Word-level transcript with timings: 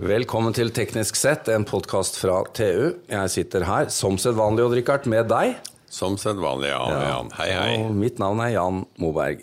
Velkommen 0.00 0.54
til 0.56 0.70
Teknisk 0.72 1.18
sett, 1.18 1.48
en 1.52 1.66
podkast 1.68 2.14
fra 2.16 2.38
TU. 2.56 2.94
Jeg 3.04 3.32
sitter 3.34 3.66
her 3.68 3.90
som 3.92 4.14
sedvanlig, 4.16 4.62
Odd 4.64 4.76
Rikard, 4.78 5.04
med 5.12 5.26
deg. 5.28 5.58
Som 5.92 6.14
sedvanlig, 6.16 6.70
ja. 6.70 6.78
Jan. 7.04 7.28
Hei, 7.36 7.48
hei. 7.52 7.74
Og 7.82 7.92
mitt 7.98 8.16
navn 8.22 8.40
er 8.40 8.54
Jan 8.54 8.78
Moberg. 9.02 9.42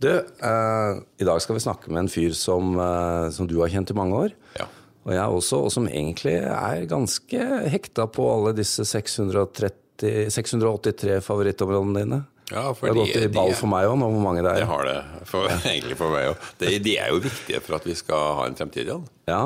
Du, 0.00 0.08
eh, 0.08 1.02
i 1.20 1.26
dag 1.28 1.42
skal 1.44 1.58
vi 1.58 1.64
snakke 1.66 1.92
med 1.92 2.06
en 2.06 2.08
fyr 2.08 2.32
som, 2.32 2.72
eh, 2.80 3.28
som 3.36 3.46
du 3.50 3.58
har 3.60 3.68
kjent 3.68 3.92
i 3.92 3.98
mange 3.98 4.16
år. 4.16 4.32
Ja. 4.56 4.70
Og 5.04 5.12
jeg 5.12 5.36
også, 5.36 5.60
og 5.66 5.70
som 5.76 5.86
egentlig 5.86 6.38
er 6.48 6.86
ganske 6.88 7.68
hekta 7.68 8.08
på 8.08 8.24
alle 8.24 8.56
disse 8.56 8.88
630, 8.88 10.30
683 10.32 11.20
favorittområdene 11.20 12.00
dine. 12.06 12.22
Ja, 12.50 12.72
for 12.72 12.88
det 12.88 12.96
har 12.96 13.04
gått 13.04 13.28
i 13.28 13.28
ball 13.36 13.52
for 13.52 13.68
meg 13.70 13.84
òg, 13.86 13.98
nå 14.00 14.08
hvor 14.10 14.24
mange 14.24 14.40
det 14.42 14.56
Det 14.56 14.62
er. 14.64 14.66
har 14.66 14.82
det, 14.88 15.04
for, 15.28 15.44
egentlig 15.74 16.00
for 16.00 16.16
meg 16.16 16.32
òg. 16.32 16.48
De, 16.58 16.78
de 16.88 16.96
er 16.98 17.12
jo 17.12 17.20
viktige 17.20 17.60
for 17.60 17.76
at 17.76 17.84
vi 17.84 17.94
skal 17.94 18.34
ha 18.40 18.48
en 18.48 18.56
fremtid, 18.58 18.88
Jan. 18.88 19.04
Ja, 19.28 19.44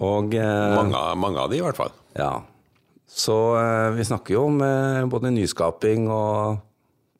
og 0.00 0.34
eh, 0.36 0.72
Mange, 0.76 1.04
mange 1.20 1.42
av 1.42 1.52
de, 1.52 1.60
i 1.60 1.64
hvert 1.64 1.78
fall. 1.78 1.92
Ja. 2.16 2.32
Så 3.10 3.36
eh, 3.58 3.90
vi 3.98 4.06
snakker 4.06 4.36
jo 4.36 4.46
om 4.48 4.60
eh, 4.64 5.04
både 5.10 5.32
nyskaping 5.34 6.08
og 6.12 6.60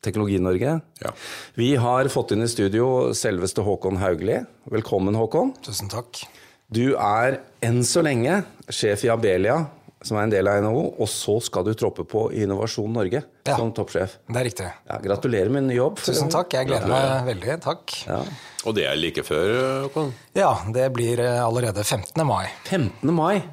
Teknologi-Norge. 0.01 0.77
Ja. 1.03 1.11
Vi 1.59 1.73
har 1.77 2.09
fått 2.09 2.33
inn 2.33 2.41
i 2.41 2.49
studio 2.49 3.11
selveste 3.17 3.61
Håkon 3.65 3.99
Haugli. 4.01 4.39
Velkommen, 4.73 5.17
Håkon. 5.19 5.53
Tusen 5.61 5.91
takk. 5.93 6.23
Du 6.71 6.95
er 6.95 7.41
enn 7.61 7.83
så 7.85 8.01
lenge 8.05 8.39
sjef 8.71 9.03
i 9.05 9.11
Abelia, 9.13 9.59
som 10.01 10.17
er 10.17 10.23
en 10.25 10.31
del 10.33 10.47
av 10.49 10.61
NHO, 10.63 10.83
og 10.99 11.07
så 11.09 11.35
skal 11.45 11.63
du 11.67 11.73
troppe 11.77 12.03
på 12.09 12.23
i 12.33 12.41
Innovasjon 12.45 12.91
Norge 12.93 13.21
Ja. 13.45 13.55
som 13.57 13.71
toppsjef. 13.73 14.17
Det 14.27 14.37
er 14.39 14.43
riktig. 14.49 14.67
Ja, 14.89 14.97
gratulerer 15.03 15.49
med 15.49 15.63
en 15.63 15.67
ny 15.67 15.75
jobb. 15.77 15.97
Tusen 16.01 16.29
takk. 16.29 16.53
Jeg 16.53 16.67
gleder 16.67 16.87
meg 16.89 17.25
veldig. 17.35 17.59
Takk. 17.61 17.95
Ja. 18.07 18.23
Og 18.65 18.75
det 18.75 18.85
er 18.89 18.95
like 18.97 19.23
før, 19.23 19.87
Håkon. 19.87 20.13
Ja, 20.37 20.53
det 20.73 20.87
blir 20.93 21.19
eh, 21.19 21.39
allerede 21.45 21.83
15. 21.83 22.25
mai. 22.25 22.47
15. 22.65 23.13
mai. 23.13 23.43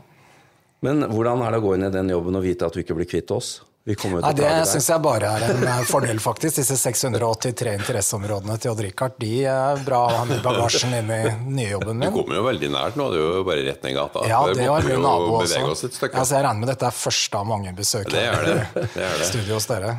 Men 0.81 1.03
hvordan 1.11 1.43
er 1.43 1.51
det 1.53 1.59
å 1.61 1.65
gå 1.67 1.75
inn 1.75 1.85
i 1.89 1.91
den 1.91 2.09
jobben 2.13 2.37
og 2.39 2.43
vite 2.45 2.67
at 2.67 2.73
du 2.73 2.81
ikke 2.81 2.95
blir 2.95 3.09
kvitt 3.11 3.31
oss? 3.35 3.61
Vi 3.89 3.95
kommer 3.97 4.19
jo 4.21 4.27
Nei, 4.27 4.35
Det 4.37 4.49
syns 4.69 4.87
jeg 4.91 5.01
bare 5.01 5.29
er 5.39 5.45
en 5.49 5.63
eh, 5.65 5.79
fordel, 5.89 6.19
faktisk. 6.21 6.59
Disse 6.61 6.75
683 6.77 7.71
interesseområdene 7.79 8.59
til 8.61 8.75
Odd 8.75 8.83
Rikard, 8.85 9.15
de 9.23 9.31
er 9.49 9.81
bra 9.87 10.01
å 10.05 10.11
ha 10.13 10.25
med 10.29 10.43
i 10.43 10.45
bagasjen 10.45 10.93
inn 10.99 11.09
i 11.15 11.21
nyjobben 11.57 11.97
min. 11.97 12.11
Du 12.13 12.19
kommer 12.19 12.37
jo 12.37 12.43
veldig 12.45 12.69
nært 12.75 12.99
nå, 13.01 13.07
det 13.15 13.23
er 13.23 13.39
jo 13.39 13.45
bare 13.49 13.63
rett 13.65 13.87
ned 13.87 13.95
gata. 13.97 14.25
Ja, 14.29 14.41
det 14.53 14.67
var 14.69 14.85
vi 14.85 14.93
min 14.93 15.01
nabo 15.07 15.39
bevege 15.39 15.63
oss 15.65 15.79
også. 15.79 15.89
et 15.89 15.97
stykke. 15.97 16.21
Ja, 16.21 16.27
jeg 16.37 16.45
regner 16.45 16.61
med 16.61 16.71
dette 16.75 16.89
er 16.91 16.99
første 16.99 17.41
av 17.41 17.49
mange 17.49 17.73
besøk 17.79 18.11
Det 18.13 18.25
er 18.27 18.45
det. 18.45 18.57
det, 18.75 18.85
er 19.07 19.15
i 19.15 19.23
det. 19.23 19.29
studio 19.31 19.57
hos 19.57 19.69
dere. 19.71 19.95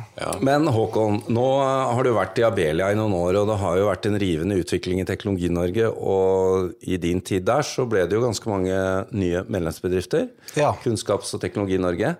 Men 0.50 0.70
Håkon, 0.76 1.18
nå 1.34 1.48
har 1.64 2.06
du 2.06 2.12
vært 2.14 2.38
i 2.38 2.46
Abelia 2.46 2.92
i 2.94 2.98
noen 3.00 3.16
år, 3.18 3.40
og 3.42 3.50
det 3.50 3.58
har 3.64 3.80
jo 3.80 3.88
vært 3.90 4.06
en 4.12 4.20
rivende 4.22 4.60
utvikling 4.62 5.02
i 5.02 5.08
Teknologi-Norge. 5.08 5.90
Og 5.98 6.78
i 6.86 7.00
din 7.02 7.24
tid 7.26 7.42
der 7.50 7.66
så 7.66 7.88
ble 7.90 8.06
det 8.06 8.14
jo 8.20 8.22
ganske 8.22 8.54
mange 8.54 8.78
nye 9.10 9.42
medlemsbedrifter. 9.50 10.30
Ja. 10.54 10.76
Kunnskaps- 10.86 11.34
og 11.34 11.42
Teknologi-Norge. 11.42 12.14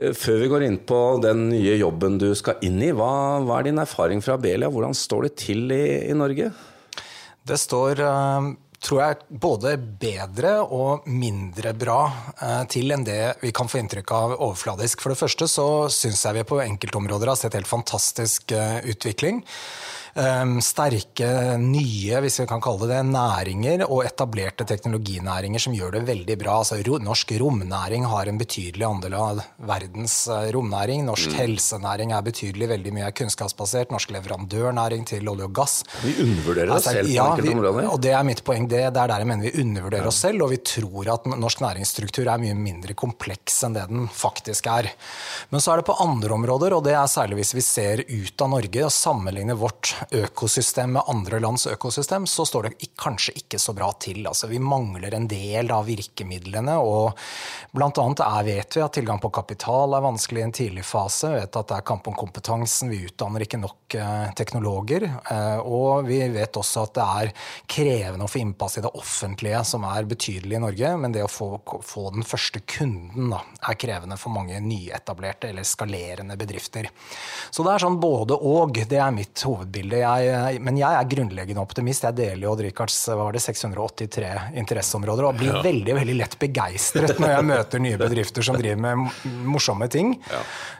Eh, 0.00 0.14
Før 0.16 0.42
vi 0.42 0.50
går 0.50 0.66
inn 0.66 0.80
på 0.86 1.00
den 1.22 1.48
nye 1.52 1.78
jobben 1.78 2.18
du 2.18 2.30
skal 2.38 2.62
inn 2.66 2.80
i, 2.82 2.92
hva, 2.96 3.40
hva 3.44 3.60
er 3.60 3.70
din 3.70 3.82
erfaring 3.82 4.22
fra 4.24 4.38
Abelia? 4.38 4.70
Hvordan 4.72 4.96
står 4.96 5.28
det 5.28 5.34
til 5.44 5.70
i, 5.74 5.84
i 6.10 6.18
Norge? 6.18 6.50
Det 7.44 7.58
står, 7.60 8.00
eh, 8.02 8.50
tror 8.84 9.02
jeg, 9.04 9.20
både 9.44 9.76
bedre 9.78 10.56
og 10.64 11.06
mindre 11.08 11.74
bra 11.78 12.00
eh, 12.34 12.62
til 12.72 12.94
enn 12.94 13.06
det 13.06 13.36
vi 13.44 13.52
kan 13.54 13.70
få 13.70 13.82
inntrykk 13.82 14.14
av 14.18 14.36
overfladisk. 14.38 15.04
For 15.04 15.14
det 15.14 15.20
første 15.20 15.50
så 15.50 15.68
syns 15.92 16.24
jeg 16.26 16.40
vi 16.40 16.48
på 16.48 16.62
enkeltområder 16.64 17.30
har 17.30 17.38
sett 17.40 17.58
helt 17.58 17.70
fantastisk 17.70 18.54
utvikling. 18.54 19.44
Um, 20.14 20.60
sterke, 20.62 21.26
nye, 21.58 22.20
hvis 22.22 22.38
vi 22.38 22.46
kan 22.46 22.62
kalle 22.62 22.86
det 22.86 22.94
det, 22.94 23.02
næringer 23.10 23.84
og 23.88 24.04
etablerte 24.06 24.66
teknologinæringer 24.68 25.62
som 25.62 25.74
gjør 25.74 25.96
det 25.96 26.02
veldig 26.06 26.36
bra. 26.38 26.60
Altså, 26.62 26.78
norsk 27.02 27.32
romnæring 27.40 28.06
har 28.06 28.30
en 28.30 28.38
betydelig 28.38 28.86
andel 28.86 29.16
av 29.18 29.42
verdens 29.66 30.16
eh, 30.30 30.50
romnæring. 30.54 31.04
Norsk 31.08 31.34
helsenæring 31.38 32.14
er 32.14 32.24
betydelig, 32.26 32.68
veldig 32.70 32.92
mye 32.94 33.08
er 33.08 33.16
kunnskapsbasert. 33.18 33.90
Norsk 33.94 34.12
leverandørnæring 34.14 35.06
til 35.08 35.28
olje 35.30 35.48
og 35.48 35.54
gass. 35.56 35.82
Vi 36.04 36.14
undervurderer 36.22 36.70
oss 36.70 36.84
Altså, 36.84 36.94
selv 36.98 37.10
på 37.10 37.14
ja, 37.16 37.26
enkelte 37.32 37.56
områder. 37.56 37.90
Og 37.90 38.02
det 38.06 38.14
er 38.14 38.28
mitt 38.30 38.44
poeng. 38.46 38.68
Det, 38.70 38.82
det 38.94 39.02
er 39.02 39.10
der 39.10 39.24
jeg 39.24 39.30
mener 39.32 39.48
vi 39.48 39.64
undervurderer 39.64 40.10
oss 40.10 40.22
selv, 40.24 40.46
og 40.46 40.54
vi 40.54 40.60
tror 40.62 41.12
at 41.16 41.28
norsk 41.32 41.64
næringsstruktur 41.64 42.30
er 42.30 42.42
mye 42.42 42.54
mindre 42.58 42.96
kompleks 42.98 43.60
enn 43.66 43.76
det 43.76 43.88
den 43.90 44.06
faktisk 44.12 44.70
er. 44.70 44.92
Men 45.50 45.64
så 45.64 45.74
er 45.74 45.82
det 45.82 45.88
på 45.90 45.98
andre 46.04 46.38
områder, 46.38 46.78
og 46.78 46.86
det 46.86 46.94
er 46.94 47.10
særlig 47.10 47.40
hvis 47.42 47.54
vi 47.58 47.66
ser 47.66 48.04
ut 48.06 48.46
av 48.46 48.54
Norge 48.54 48.86
og 48.86 48.94
sammenligner 48.94 49.58
vårt 49.58 49.94
økosystem 50.10 50.92
med 50.96 51.08
andre 51.08 51.40
lands 51.40 51.66
økosystem, 51.66 52.26
så 52.26 52.44
står 52.46 52.68
det 52.68 52.88
kanskje 53.00 53.34
ikke 53.40 53.58
så 53.60 53.74
bra 53.76 53.90
til. 54.00 54.22
Altså, 54.26 54.48
vi 54.50 54.60
mangler 54.62 55.14
en 55.14 55.28
del 55.30 55.70
av 55.72 55.86
virkemidlene, 55.88 56.76
og 56.80 57.18
blant 57.74 57.98
er, 57.98 58.42
vet 58.46 58.76
vi 58.76 58.82
at 58.84 58.94
tilgang 58.96 59.20
på 59.22 59.30
kapital 59.34 59.94
er 59.96 60.04
vanskelig 60.04 60.42
i 60.42 60.46
en 60.48 60.54
tidlig 60.54 60.84
fase. 60.86 61.30
Vi 61.32 61.40
vet 61.40 61.58
at 61.60 61.70
det 61.70 61.78
er 61.78 61.86
kamp 61.86 62.08
om 62.10 62.16
kompetansen, 62.18 62.90
vi 62.92 63.04
utdanner 63.08 63.44
ikke 63.44 63.60
nok 63.62 63.96
eh, 63.98 64.30
teknologer. 64.38 65.06
Eh, 65.30 65.60
og 65.64 66.08
vi 66.08 66.20
vet 66.34 66.58
også 66.60 66.86
at 66.88 66.94
det 66.98 67.06
er 67.24 67.32
krevende 67.70 68.26
å 68.26 68.30
få 68.30 68.42
innpass 68.42 68.78
i 68.78 68.84
det 68.84 68.92
offentlige, 68.94 69.62
som 69.68 69.86
er 69.88 70.08
betydelig 70.10 70.58
i 70.58 70.62
Norge. 70.66 70.94
Men 71.00 71.14
det 71.14 71.24
å 71.24 71.30
få, 71.30 71.50
få 71.84 72.08
den 72.14 72.26
første 72.26 72.62
kunden 72.66 73.32
da, 73.32 73.42
er 73.68 73.78
krevende 73.80 74.18
for 74.20 74.34
mange 74.34 74.60
nyetablerte 74.64 75.50
eller 75.52 75.66
skalerende 75.68 76.36
bedrifter. 76.40 76.90
Så 77.50 77.64
det 77.66 77.74
er 77.74 77.84
sånn 77.86 78.00
både 78.02 78.38
og. 78.38 78.74
Det 78.74 78.98
er 79.00 79.14
mitt 79.14 79.42
hovedbilde. 79.46 79.93
Jeg, 80.00 80.60
men 80.64 80.78
jeg 80.80 80.98
er 80.98 81.08
grunnleggende 81.14 81.62
optimist. 81.62 82.06
Jeg 82.06 82.16
deler 82.18 82.46
jo 82.48 82.54
hva 82.74 83.40
683 83.44 84.30
interesseområder 84.60 85.28
og 85.28 85.38
blir 85.38 85.58
veldig 85.64 85.96
veldig 85.98 86.16
lett 86.18 86.36
begeistret 86.40 87.18
når 87.22 87.34
jeg 87.36 87.48
møter 87.50 87.82
nye 87.82 88.00
bedrifter 88.04 88.46
som 88.46 88.58
driver 88.58 88.80
med 88.84 89.28
morsomme 89.48 89.88
ting. 89.92 90.14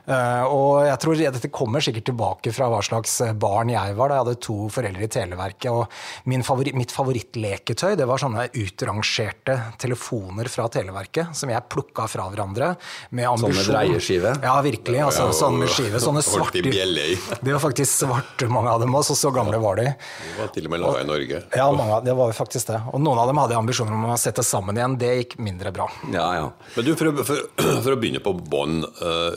Eh, 0.04 0.44
og 0.44 0.84
jeg 0.88 1.00
tror 1.04 1.20
dette 1.20 1.52
kommer 1.54 1.84
sikkert 1.84 2.08
tilbake 2.10 2.52
fra 2.54 2.68
hva 2.72 2.80
slags 2.84 3.16
barn 3.40 3.72
jeg 3.72 3.96
var 3.98 4.10
da 4.10 4.18
jeg 4.18 4.26
hadde 4.26 4.42
to 4.44 4.58
foreldre 4.72 5.06
i 5.06 5.12
Televerket. 5.12 5.70
og 5.70 6.28
min 6.30 6.44
favoritt, 6.44 6.74
Mitt 6.74 6.92
favorittleketøy 6.92 7.94
det 7.98 8.06
var 8.08 8.20
sånne 8.20 8.48
utrangerte 8.58 9.56
telefoner 9.80 10.48
fra 10.50 10.66
Televerket 10.72 11.36
som 11.36 11.52
jeg 11.52 11.68
plukka 11.70 12.08
fra 12.10 12.26
hverandre 12.32 12.74
med 13.14 13.28
Sånn 13.40 13.54
med 13.54 13.68
dreieskive? 13.68 14.34
Ja, 14.44 14.56
virkelig. 14.64 15.00
altså 15.06 15.30
Sånn 15.34 15.58
med 15.60 15.72
skive. 15.72 16.00
Sånne 16.02 16.22
svarte 16.24 16.62
Det 16.64 17.52
var 17.52 17.62
faktisk 17.62 17.90
svarte, 18.04 18.48
mange 18.52 18.72
av 18.72 18.82
dem 18.82 18.92
også. 19.04 19.16
Så 19.18 19.32
gamle 19.34 19.60
var 19.62 19.78
de. 19.80 19.90
De 19.94 20.32
var 20.38 20.50
til 20.54 20.68
og 20.68 20.74
med 20.74 20.82
laga 20.82 21.02
i 21.04 21.08
Norge. 21.08 21.42
Ja, 21.54 21.68
mange, 21.76 22.00
det 22.06 22.16
var 22.16 22.32
jo 22.32 22.36
faktisk 22.36 22.72
det. 22.72 22.80
Og 22.92 23.02
noen 23.04 23.20
av 23.20 23.30
dem 23.30 23.42
hadde 23.42 23.60
ambisjoner 23.60 23.96
om 23.96 24.08
å 24.10 24.16
sette 24.20 24.44
sammen 24.46 24.80
igjen. 24.80 24.96
Det 25.00 25.12
gikk 25.20 25.36
mindre 25.44 25.74
bra. 25.74 25.90
Ja, 26.14 26.26
ja. 26.38 26.48
Men 26.74 26.88
du, 26.88 26.94
for, 26.98 27.22
for, 27.28 27.44
for 27.84 27.92
å 27.94 28.00
begynne 28.00 28.24
på 28.24 28.34
bånn 28.34 28.82
uh, 29.02 29.36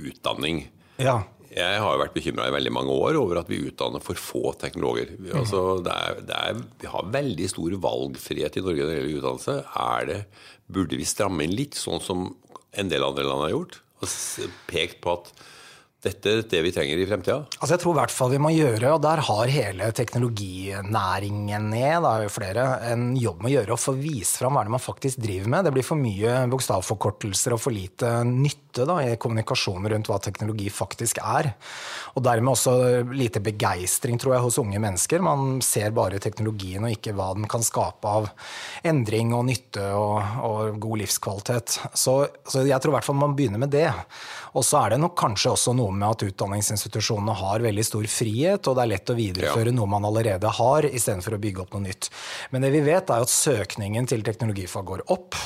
utdanning. 0.00 0.64
Ja. 1.00 1.20
Jeg 1.50 1.80
har 1.82 1.96
jo 1.96 2.02
vært 2.04 2.14
bekymra 2.14 2.46
i 2.46 2.54
veldig 2.54 2.70
mange 2.72 2.94
år 2.94 3.16
over 3.18 3.40
at 3.40 3.48
vi 3.50 3.58
utdanner 3.66 4.02
for 4.04 4.18
få 4.20 4.52
teknologer. 4.60 5.16
Vi, 5.18 5.32
altså, 5.34 5.80
det 5.82 5.94
er, 5.94 6.20
det 6.28 6.36
er, 6.38 6.60
vi 6.78 6.90
har 6.92 7.08
veldig 7.10 7.48
stor 7.50 7.74
valgfrihet 7.86 8.58
i 8.60 8.62
Norge 8.62 8.84
når 8.84 8.92
det 8.92 8.98
gjelder 9.00 9.16
utdannelse. 9.18 9.56
Er 9.82 10.06
det, 10.12 10.18
burde 10.70 11.00
vi 11.00 11.08
stramme 11.08 11.46
inn 11.46 11.56
litt, 11.58 11.78
sånn 11.78 12.02
som 12.04 12.28
en 12.78 12.92
del 12.92 13.02
andre 13.02 13.26
land 13.26 13.48
har 13.48 13.54
gjort? 13.56 13.80
Og 14.00 14.12
pekt 14.70 15.02
på 15.02 15.16
at 15.18 15.32
dette 16.00 16.30
er 16.32 16.42
det 16.48 16.60
vi 16.64 16.70
trenger 16.72 16.96
i 16.96 17.04
fremtida? 17.04 17.42
Altså 17.58 17.74
jeg 17.74 17.82
tror 17.82 17.92
i 17.92 17.98
hvert 17.98 18.14
fall 18.14 18.30
vi 18.32 18.40
må 18.40 18.50
gjøre, 18.54 18.94
og 18.94 19.02
der 19.04 19.20
har 19.26 19.52
hele 19.52 19.90
teknologinæringen 19.96 21.66
ned, 21.74 21.96
da 22.00 22.14
er 22.14 22.24
jo 22.24 22.32
flere, 22.32 22.64
en 22.88 23.10
jobb 23.20 23.42
med 23.42 23.50
å 23.50 23.54
gjøre 23.58 23.76
å 23.76 23.80
få 23.80 23.94
vise 23.98 24.40
fram 24.40 24.56
hva 24.56 24.62
er 24.62 24.70
det 24.70 24.74
man 24.78 24.82
faktisk 24.82 25.20
driver 25.20 25.52
med. 25.52 25.68
Det 25.68 25.74
blir 25.76 25.84
for 25.84 26.00
mye 26.00 26.38
bokstavforkortelser 26.54 27.56
og 27.56 27.60
for 27.60 27.76
lite 27.76 28.14
nytte 28.24 28.86
da, 28.88 28.96
i 29.04 29.18
kommunikasjonen 29.20 29.90
rundt 29.92 30.08
hva 30.08 30.16
teknologi 30.24 30.70
faktisk 30.72 31.20
er. 31.20 31.50
Og 32.16 32.24
dermed 32.24 32.54
også 32.54 33.04
lite 33.12 33.44
begeistring, 33.44 34.16
tror 34.20 34.38
jeg, 34.38 34.44
hos 34.46 34.60
unge 34.62 34.80
mennesker. 34.80 35.20
Man 35.24 35.60
ser 35.64 35.92
bare 35.96 36.22
teknologien 36.22 36.86
og 36.86 36.96
ikke 36.96 37.12
hva 37.18 37.34
den 37.36 37.44
kan 37.50 37.66
skape 37.66 38.08
av 38.08 38.30
endring 38.88 39.34
og 39.36 39.44
nytte 39.50 39.90
og, 39.98 40.16
og 40.48 40.80
god 40.80 41.04
livskvalitet. 41.04 41.76
Så, 41.92 42.22
så 42.48 42.64
jeg 42.64 42.80
tror 42.80 42.94
i 42.94 42.98
hvert 42.98 43.10
fall 43.10 43.20
man 43.20 43.36
begynner 43.36 43.60
med 43.60 43.74
det. 43.76 43.90
Og 44.56 44.64
så 44.66 44.80
er 44.80 44.94
det 44.94 45.02
nok 45.02 45.18
kanskje 45.18 45.52
også 45.52 45.76
noe 45.76 45.89
med 45.98 46.08
at 46.08 46.24
utdanningsinstitusjonene 46.28 47.34
har 47.40 47.64
veldig 47.64 47.84
stor 47.86 48.06
frihet, 48.10 48.66
og 48.66 48.76
det 48.76 48.84
er 48.84 48.92
lett 48.94 49.12
å 49.12 49.16
videreføre 49.18 49.74
noe 49.74 49.90
man 49.90 50.06
allerede 50.08 50.52
har, 50.60 50.88
istedenfor 50.88 51.36
å 51.36 51.42
bygge 51.42 51.64
opp 51.64 51.76
noe 51.76 51.86
nytt. 51.88 52.10
Men 52.50 52.66
det 52.66 52.72
vi 52.74 52.82
vet, 52.86 53.10
er 53.10 53.24
at 53.26 53.32
søkningen 53.32 54.08
til 54.10 54.24
teknologifag 54.26 54.86
går 54.90 55.04
opp. 55.12 55.38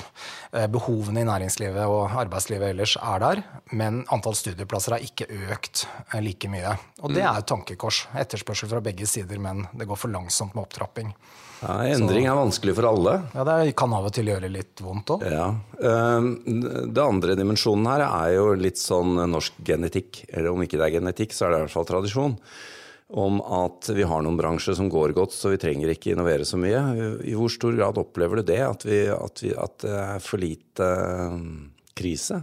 Eh, 0.55 0.67
Behovene 0.70 1.25
i 1.25 1.29
næringslivet 1.29 1.87
og 1.91 2.12
arbeidslivet 2.25 2.75
ellers 2.75 2.96
er 3.00 3.23
der, 3.23 3.43
men 3.73 4.05
antall 4.14 4.37
studieplasser 4.38 4.96
har 4.96 5.06
ikke 5.06 5.26
økt 5.50 5.87
eh, 6.12 6.20
like 6.23 6.50
mye. 6.52 6.76
Og 7.02 7.14
det 7.14 7.25
er 7.25 7.41
et 7.41 7.49
tankekors. 7.50 8.05
Etterspørsel 8.17 8.70
fra 8.70 8.82
begge 8.85 9.08
sider, 9.11 9.41
men 9.43 9.67
det 9.75 9.88
går 9.91 9.99
for 9.99 10.12
langsomt 10.14 10.55
med 10.55 10.64
opptrapping. 10.67 11.11
ja 11.62 11.75
endring 11.88 12.26
er 12.29 12.37
vanskelig 12.37 12.75
for 12.76 12.87
alle. 12.91 13.14
Ja, 13.35 13.44
Det 13.44 13.75
kan 13.76 13.93
av 13.96 14.06
og 14.06 14.12
til 14.12 14.29
gjøre 14.29 14.50
litt 14.52 14.81
vondt 14.85 15.14
òg. 15.14 15.25
Ja. 15.25 15.46
Ehm, 15.81 16.31
Det 16.94 17.02
andre 17.02 17.35
dimensjonen 17.35 17.87
her 17.88 18.05
er 18.06 18.35
jo 18.35 18.55
litt 18.55 18.79
sånn 18.79 19.17
norsk 19.31 19.52
genetikk. 19.64 20.25
Eller 20.34 20.52
om 20.52 20.62
ikke 20.64 20.81
det 20.81 20.88
er 20.88 20.96
genetikk, 20.98 21.34
så 21.34 21.46
er 21.46 21.54
det 21.54 21.60
i 21.60 21.66
hvert 21.66 21.76
fall 21.78 21.92
tradisjon. 21.92 22.38
om 23.14 23.36
at 23.42 23.90
vi 23.94 24.02
har 24.08 24.22
noen 24.25 24.38
bransjer 24.38 24.75
som 24.75 24.88
går 24.90 25.12
godt, 25.14 25.34
så 25.36 25.52
vi 25.52 25.58
trenger 25.60 25.92
ikke 25.92 26.14
innovere 26.14 26.46
så 26.48 26.58
mye. 26.58 26.81
I 27.22 27.34
hvor 27.36 27.52
stor 27.52 27.76
grad 27.76 28.00
opplever 28.00 28.40
du 28.40 28.48
det? 28.48 28.62
At, 28.64 28.86
vi, 28.88 29.04
at, 29.12 29.42
vi, 29.44 29.52
at 29.52 29.76
det 29.84 29.92
er 30.00 30.25
for 30.25 30.42
lite 30.42 30.88
krise? 31.94 32.40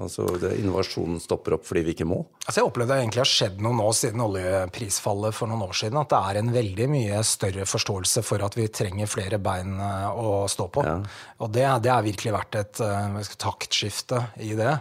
Altså 0.00 0.24
det, 0.40 0.54
Innovasjonen 0.56 1.18
stopper 1.20 1.58
opp 1.58 1.66
fordi 1.68 1.82
vi 1.84 1.92
ikke 1.92 2.06
må? 2.08 2.22
Altså 2.46 2.62
jeg 2.62 2.68
opplevde 2.70 2.94
det 2.96 3.02
egentlig 3.02 3.20
har 3.20 3.28
skjedd 3.28 3.58
noe 3.60 3.76
nå 3.76 3.88
siden 3.92 4.22
oljeprisfallet 4.24 5.36
for 5.36 5.50
noen 5.50 5.66
år 5.66 5.74
siden. 5.76 5.98
At 6.00 6.08
det 6.14 6.20
er 6.30 6.38
en 6.40 6.52
veldig 6.54 6.86
mye 6.88 7.18
større 7.28 7.66
forståelse 7.68 8.22
for 8.24 8.44
at 8.46 8.56
vi 8.56 8.70
trenger 8.72 9.10
flere 9.10 9.36
bein 9.42 9.74
eh, 9.76 10.06
å 10.08 10.46
stå 10.48 10.68
på. 10.72 10.84
Ja. 10.88 10.94
Og 11.44 11.52
det, 11.52 11.66
det 11.84 11.92
har 11.92 12.06
virkelig 12.06 12.32
vært 12.32 12.56
et 12.56 12.80
uh, 12.80 13.20
taktskifte 13.36 14.22
i 14.40 14.54
det. 14.56 14.78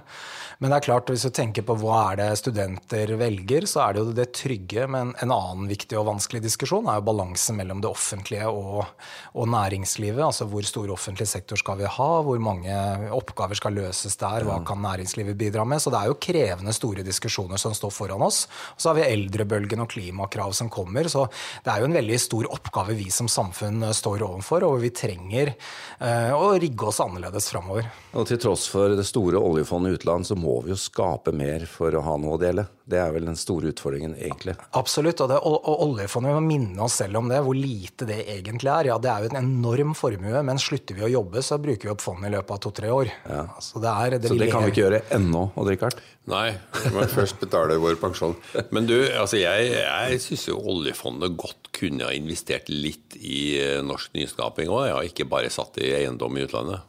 Men 0.61 0.71
det 0.71 0.77
er 0.77 0.85
klart, 0.85 1.11
hvis 1.11 1.25
du 1.25 1.33
tenker 1.33 1.65
på 1.65 1.75
hva 1.81 1.99
er 2.11 2.21
det 2.21 2.29
studenter 2.39 3.11
velger, 3.19 3.65
så 3.67 3.83
er 3.83 3.97
det 3.97 4.03
jo 4.03 4.15
det 4.15 4.27
trygge. 4.37 4.87
Men 4.93 5.11
en 5.19 5.35
annen 5.35 5.67
viktig 5.67 5.97
og 5.99 6.07
vanskelig 6.13 6.43
diskusjon 6.45 6.87
er 6.87 7.01
jo 7.01 7.07
balansen 7.09 7.59
mellom 7.59 7.81
det 7.83 7.91
offentlige 7.91 8.47
og, 8.47 8.85
og 9.33 9.51
næringslivet. 9.51 10.23
Altså 10.23 10.47
hvor 10.47 10.63
stor 10.69 10.95
offentlig 10.95 11.27
sektor 11.27 11.59
skal 11.59 11.81
vi 11.81 11.91
ha, 11.99 12.11
hvor 12.23 12.39
mange 12.39 12.79
oppgaver 13.11 13.59
skal 13.59 13.75
løses 13.75 14.15
der, 14.21 14.47
hva 14.47 14.61
kan 14.63 14.79
næringslivet 14.79 15.00
næringslivet 15.01 15.37
bidrar 15.37 15.65
med. 15.65 15.81
Så 15.81 15.89
det 15.89 15.99
er 15.99 16.09
jo 16.11 16.19
krevende, 16.21 16.73
store 16.73 17.03
diskusjoner 17.03 17.57
som 17.57 17.73
står 17.73 17.91
foran 17.91 18.21
oss. 18.21 18.45
Og 18.75 18.81
så 18.81 18.89
har 18.89 18.99
vi 18.99 19.07
eldrebølgen 19.07 19.81
og 19.81 19.89
klimakrav 19.89 20.53
som 20.53 20.69
kommer. 20.69 21.07
Så 21.09 21.27
det 21.63 21.71
er 21.71 21.81
jo 21.81 21.89
en 21.89 21.97
veldig 21.97 22.19
stor 22.19 22.49
oppgave 22.51 22.95
vi 22.97 23.09
som 23.11 23.29
samfunn 23.31 23.83
eh, 23.83 23.95
står 23.95 24.23
overfor, 24.25 24.65
og 24.67 24.81
vi 24.81 24.91
trenger 24.93 25.53
uh, 26.01 26.33
å 26.35 26.53
rigge 26.59 26.87
oss 26.87 27.01
annerledes 27.03 27.49
framover. 27.51 27.87
Og 28.13 28.27
til 28.27 28.39
tross 28.41 28.67
for 28.71 28.93
det 28.97 29.05
store 29.07 29.39
oljefondet 29.39 29.91
i 29.93 29.99
utland, 29.99 30.27
så 30.27 30.37
må 30.37 30.59
vi 30.65 30.73
jo 30.73 30.79
skape 30.79 31.33
mer 31.35 31.65
for 31.69 31.95
å 31.95 32.03
ha 32.05 32.17
noe 32.21 32.37
å 32.37 32.41
dele. 32.41 32.67
Det 32.91 32.99
er 32.99 33.13
vel 33.15 33.27
den 33.29 33.37
store 33.39 33.71
utfordringen, 33.71 34.17
egentlig. 34.19 34.57
Absolutt. 34.77 35.21
Og, 35.23 35.31
det, 35.31 35.39
og, 35.47 35.57
og 35.69 35.83
oljefondet, 35.87 36.35
må 36.35 36.43
minne 36.43 36.81
oss 36.83 36.99
selv 37.01 37.21
om 37.21 37.29
det, 37.31 37.39
hvor 37.45 37.55
lite 37.55 38.07
det 38.09 38.19
egentlig 38.33 38.71
er. 38.73 38.91
Ja, 38.91 38.97
det 39.01 39.11
er 39.11 39.23
jo 39.23 39.31
en 39.31 39.39
enorm 39.39 39.93
formue, 39.97 40.43
men 40.47 40.59
slutter 40.61 40.97
vi 40.97 41.05
å 41.07 41.11
jobbe, 41.11 41.43
så 41.45 41.59
bruker 41.61 41.87
vi 41.87 41.93
opp 41.93 42.03
fondet 42.03 42.31
i 42.31 42.35
løpet 42.35 42.55
av 42.57 42.61
to-tre 42.65 42.91
år. 42.91 43.13
Ja. 43.29 43.45
Så, 43.63 43.79
det, 43.83 43.93
er, 43.93 44.17
det, 44.17 44.33
så 44.33 44.39
det 44.39 44.49
kan 44.51 44.65
vi 44.65 44.73
ikke 44.73 44.83
gjøre 44.83 44.90
ennå, 45.15 45.47
Odd 45.55 45.71
Rikard? 45.71 46.01
Nei, 46.29 46.51
vi 46.75 46.91
må 46.93 47.05
først 47.09 47.39
betale 47.41 47.79
vår 47.81 47.97
pensjon. 48.01 48.35
Men 48.75 48.85
du, 48.89 48.95
altså 49.17 49.39
jeg, 49.39 49.71
jeg 49.79 50.21
syns 50.21 50.45
jo 50.51 50.59
oljefondet 50.73 51.37
godt 51.39 51.71
kunne 51.75 52.05
ha 52.07 52.13
investert 52.13 52.69
litt 52.69 53.17
i 53.17 53.57
eh, 53.61 53.79
norsk 53.85 54.13
nyskaping 54.17 54.69
òg, 54.69 54.85
ja, 54.91 55.01
ikke 55.07 55.29
bare 55.31 55.51
satt 55.53 55.79
i 55.81 55.93
eiendom 55.97 56.37
i 56.37 56.45
utlandet. 56.45 56.85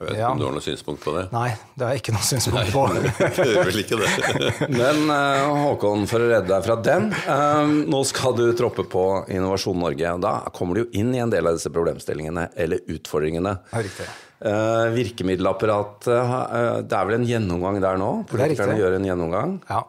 Jeg 0.00 0.06
vet 0.06 0.14
ikke 0.14 0.22
ja. 0.22 0.28
om 0.32 0.38
du 0.40 0.44
har 0.46 0.54
noe 0.56 0.64
synspunkt 0.64 1.02
på 1.04 1.12
det? 1.12 1.22
Nei, 1.28 1.48
det 1.76 1.84
har 1.84 1.90
jeg 1.92 2.00
ikke 2.00 2.14
noe 2.14 2.24
synspunkt 2.24 2.70
på. 2.72 2.84
det 3.36 3.44
gjør 3.50 3.66
vel 3.68 3.80
ikke 3.82 3.98
det. 4.00 4.08
Men 4.80 5.12
uh, 5.12 5.58
Håkon, 5.66 6.06
for 6.08 6.24
å 6.24 6.30
redde 6.30 6.48
deg 6.48 6.64
fra 6.64 6.76
den. 6.80 7.10
Uh, 7.26 7.68
nå 7.92 8.00
skal 8.08 8.32
du 8.38 8.46
troppe 8.56 8.86
på 8.88 9.04
Innovasjon 9.28 9.76
Norge. 9.76 10.14
og 10.16 10.24
Da 10.24 10.32
kommer 10.56 10.80
du 10.80 10.86
jo 10.86 10.88
inn 11.02 11.12
i 11.12 11.20
en 11.20 11.28
del 11.28 11.52
av 11.52 11.60
disse 11.60 11.68
problemstillingene, 11.74 12.48
eller 12.56 12.80
utfordringene. 12.96 13.54
Ja, 13.74 13.84
riktig. 13.84 14.08
Virkemiddelapparat, 14.40 16.06
virkemiddelapparatet 16.08 16.88
Det 16.88 16.96
er 16.96 17.08
vel 17.10 17.16
en 17.18 17.26
gjennomgang 17.28 17.76
der 17.84 17.98
nå? 18.00 18.12
Politikerne 18.30 18.78
gjør 18.80 18.96
en 18.96 19.04
gjennomgang. 19.04 19.58
Ja. 19.68 19.82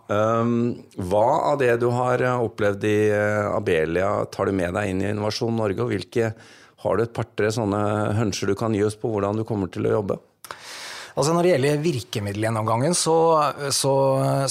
hva 1.07 1.27
av 1.53 1.61
det 1.61 1.77
du 1.79 1.87
har 1.95 2.19
opplevd 2.33 2.83
i 2.83 2.97
Abelia, 3.47 4.17
tar 4.27 4.51
du 4.51 4.59
med 4.59 4.75
deg 4.75 4.91
inn 4.91 5.05
i 5.05 5.13
Innovasjon 5.13 5.55
Norge, 5.55 5.79
og 5.85 5.95
hvilke 5.95 6.33
har 6.81 6.97
du 6.97 7.03
et 7.03 7.13
par-tre 7.13 7.51
sånne 7.53 7.79
hønsker 8.17 8.49
du 8.49 8.57
kan 8.57 8.73
gi 8.75 8.83
oss 8.85 8.97
på 8.97 9.11
hvordan 9.11 9.37
du 9.37 9.45
kommer 9.47 9.69
til 9.71 9.85
å 9.85 9.97
jobbe? 9.99 10.17
Altså 11.11 11.33
Når 11.35 11.43
det 11.43 11.51
gjelder 11.51 11.81
virkemiddelgjennomgangen, 11.83 12.93
så, 12.95 13.15
så 13.75 13.93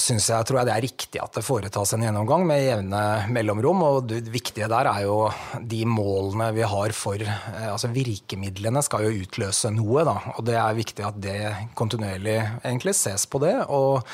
syns 0.00 0.28
jeg, 0.28 0.46
tror 0.46 0.60
jeg 0.60 0.68
det 0.68 0.74
er 0.74 0.84
riktig 0.84 1.22
at 1.22 1.38
det 1.38 1.44
foretas 1.46 1.94
en 1.96 2.04
gjennomgang 2.04 2.44
med 2.48 2.64
jevne 2.66 3.02
mellomrom. 3.32 3.84
og 3.86 4.10
Det 4.10 4.20
viktige 4.32 4.68
der 4.70 4.90
er 4.90 5.06
jo 5.06 5.16
de 5.56 5.80
målene 5.88 6.50
vi 6.56 6.66
har 6.68 6.94
for 6.96 7.22
eh, 7.24 7.68
altså 7.70 7.88
Virkemidlene 7.94 8.82
skal 8.84 9.06
jo 9.06 9.24
utløse 9.24 9.72
noe, 9.72 10.04
da. 10.06 10.16
Og 10.36 10.44
det 10.46 10.58
er 10.60 10.76
viktig 10.76 11.06
at 11.06 11.20
det 11.24 11.38
kontinuerlig 11.78 12.36
egentlig 12.60 12.94
ses 12.98 13.24
på 13.30 13.40
det. 13.42 13.54
Og 13.72 14.04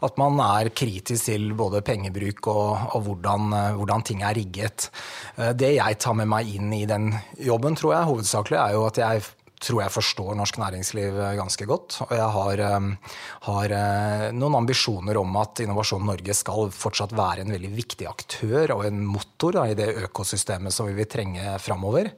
at 0.00 0.16
man 0.20 0.40
er 0.44 0.72
kritisk 0.72 1.28
til 1.28 1.50
både 1.58 1.82
pengebruk 1.84 2.48
og, 2.48 2.94
og 2.96 3.04
hvordan, 3.06 3.52
hvordan 3.76 4.06
ting 4.08 4.24
er 4.24 4.38
rigget. 4.40 4.88
Eh, 5.36 5.52
det 5.52 5.74
jeg 5.76 6.00
tar 6.00 6.16
med 6.16 6.32
meg 6.32 6.48
inn 6.56 6.72
i 6.72 6.86
den 6.88 7.12
jobben, 7.36 7.76
tror 7.76 7.98
jeg 7.98 8.10
hovedsakelig, 8.14 8.60
er 8.62 8.78
jo 8.78 8.88
at 8.88 9.04
jeg 9.04 9.28
tror 9.60 9.82
jeg 9.84 9.92
forstår 9.92 10.36
norsk 10.38 10.58
næringsliv 10.60 11.18
eh, 11.20 11.34
ganske 11.38 11.66
godt. 11.68 11.98
Og 12.06 12.14
jeg 12.16 12.28
har, 12.36 12.62
eh, 12.64 13.16
har, 13.46 13.74
eh, 13.76 14.26
noen 14.32 14.58
ambisjoner 14.62 15.20
om 15.20 15.36
at 15.40 15.60
Innovasjon 15.64 16.06
Norge 16.06 16.36
skal 16.36 16.70
fortsatt 16.74 17.12
være 17.16 17.44
en 17.44 17.52
veldig 17.54 17.72
viktig 17.74 18.08
aktør 18.08 18.76
og 18.78 18.86
en 18.88 19.04
motor 19.04 19.58
da, 19.58 19.66
i 19.68 19.76
det 19.78 19.90
økosystemet 20.06 20.74
som 20.74 20.88
vi 20.88 20.96
vil 20.98 21.10
trenge 21.10 21.58
framover. 21.60 22.12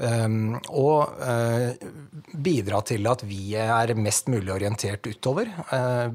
Um, 0.00 0.54
og 0.72 1.12
bidra 2.32 2.78
til 2.88 3.04
at 3.10 3.20
vi 3.28 3.52
er 3.60 3.92
mest 4.00 4.30
mulig 4.32 4.48
orientert 4.54 5.04
utover 5.04 5.50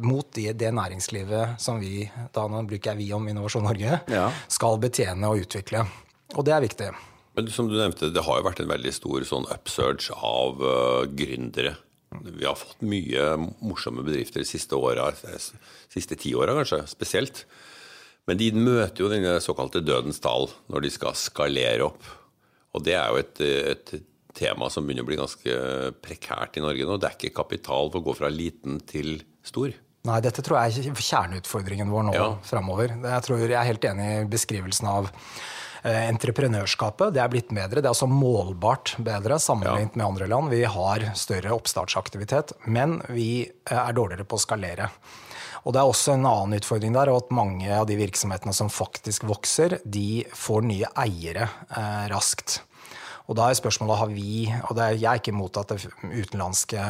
mot 0.01 0.25
det, 0.33 0.55
det, 0.57 0.71
næringslivet 0.73 1.61
som 1.61 1.77
vi, 1.77 2.01
da 2.33 2.47
bruker 2.49 2.95
jeg 2.95 3.03
vi 3.03 3.11
om 3.13 3.29
Innovasjon 3.29 3.67
Norge, 3.69 3.99
ja. 4.09 4.29
skal 4.49 4.81
betjene 4.81 5.29
og 5.29 5.45
utvikle. 5.45 5.85
Og 6.33 6.47
det 6.47 6.55
er 6.55 6.65
viktig. 6.65 6.89
Men 7.35 7.51
som 7.51 7.67
du 7.67 7.75
nevnte, 7.75 8.11
det 8.15 8.23
har 8.23 8.39
jo 8.39 8.47
vært 8.47 8.61
en 8.63 8.71
veldig 8.71 8.93
stor 8.95 9.25
sånn 9.27 9.47
upsurge 9.51 10.15
av 10.15 10.61
uh, 10.63 11.03
gründere. 11.11 11.75
Vi 12.23 12.45
har 12.47 12.55
fått 12.55 12.83
mye 12.87 13.33
morsomme 13.59 14.05
bedrifter 14.05 14.39
de 14.39 14.47
siste 14.47 14.77
åra, 14.79 15.09
siste 15.91 16.15
ti 16.19 16.31
åra 16.37 16.55
kanskje, 16.55 16.85
spesielt. 16.87 17.43
Men 18.25 18.39
de 18.39 18.53
møter 18.55 19.03
jo 19.03 19.11
denne 19.11 19.35
såkalte 19.43 19.83
dødens 19.83 20.21
dal 20.23 20.47
når 20.71 20.85
de 20.85 20.91
skal 20.93 21.17
skalere 21.19 21.89
opp. 21.89 22.07
Og 22.75 22.85
det 22.85 22.95
er 22.97 23.11
jo 23.11 23.19
et, 23.19 23.41
et 23.43 23.91
tema 24.35 24.69
som 24.71 24.87
begynner 24.87 25.03
å 25.03 25.09
bli 25.09 25.19
ganske 25.19 25.57
prekært 26.03 26.55
i 26.59 26.63
Norge 26.63 26.87
nå. 26.87 26.95
Det 26.99 27.09
er 27.09 27.19
ikke 27.19 27.35
kapital 27.43 27.91
for 27.91 27.99
å 27.99 28.07
gå 28.07 28.15
fra 28.15 28.31
liten 28.31 28.79
til 28.87 29.19
stor. 29.45 29.75
Nei, 30.05 30.21
dette 30.23 30.43
tror 30.45 30.61
jeg 30.61 30.87
er 30.87 31.03
kjerneutfordringen 31.03 31.91
vår 31.91 32.07
nå 32.07 32.15
ja. 32.15 32.31
framover. 32.47 32.95
Jeg, 32.95 33.27
tror 33.27 33.43
jeg 33.43 33.57
er 33.57 33.69
helt 33.73 33.91
enig 33.91 34.09
i 34.21 34.25
beskrivelsen 34.31 34.91
av 34.91 35.11
Eh, 35.11 35.64
entreprenørskapet 35.85 37.13
det 37.13 37.21
er 37.21 37.29
blitt 37.29 37.51
bedre. 37.53 37.81
Det 37.81 37.85
er 37.85 37.93
altså 37.93 38.09
målbart 38.09 38.95
bedre 39.05 39.37
sammenlignet 39.41 39.93
ja. 39.93 39.99
med 39.99 40.07
andre 40.07 40.29
land. 40.31 40.49
Vi 40.53 40.63
har 40.65 41.09
større 41.17 41.53
oppstartsaktivitet, 41.53 42.55
men 42.65 42.99
vi 43.13 43.45
eh, 43.45 43.77
er 43.77 43.93
dårligere 43.93 44.25
på 44.25 44.39
å 44.39 44.45
skalere. 44.45 44.89
Og 45.65 45.73
Det 45.73 45.81
er 45.81 45.89
også 45.89 46.13
en 46.13 46.27
annen 46.29 46.59
utfordring 46.59 46.93
der, 46.93 47.09
at 47.09 47.33
mange 47.33 47.69
av 47.73 47.87
de 47.89 47.97
virksomhetene 47.97 48.53
som 48.53 48.69
faktisk 48.69 49.25
vokser, 49.25 49.79
de 49.81 50.23
får 50.29 50.65
nye 50.69 50.89
eiere 51.05 51.47
eh, 51.69 52.05
raskt. 52.11 52.59
Og 53.25 53.37
da 53.37 53.47
er 53.49 53.57
spørsmålet 53.57 53.97
har 53.97 54.11
vi, 54.13 54.45
og 54.69 54.77
er, 54.77 54.97
Jeg 54.99 55.09
er 55.09 55.21
ikke 55.21 55.33
imot 55.33 55.57
at 55.57 55.73
utenlandske 56.03 56.81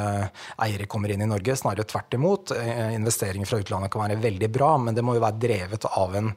eiere 0.60 0.88
kommer 0.92 1.12
inn 1.12 1.24
i 1.24 1.30
Norge, 1.30 1.56
snarere 1.56 1.88
tvert 1.88 2.18
imot. 2.18 2.52
Eh, 2.52 2.96
investeringer 2.98 3.48
fra 3.48 3.62
utlandet 3.64 3.92
kan 3.94 4.04
være 4.04 4.20
veldig 4.24 4.52
bra, 4.52 4.76
men 4.78 4.96
det 4.96 5.04
må 5.04 5.16
jo 5.16 5.24
være 5.24 5.40
drevet 5.40 5.88
av 5.92 6.20
en 6.20 6.34